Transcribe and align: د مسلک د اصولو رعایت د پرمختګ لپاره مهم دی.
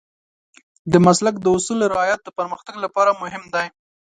د 0.91 0.93
مسلک 1.05 1.35
د 1.41 1.45
اصولو 1.57 1.85
رعایت 1.93 2.19
د 2.23 2.29
پرمختګ 2.37 2.75
لپاره 2.83 3.11
مهم 3.21 3.43
دی. 3.53 3.65